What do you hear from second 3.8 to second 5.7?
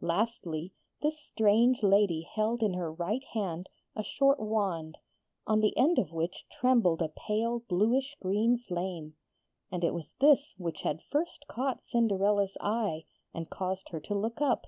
a short wand, on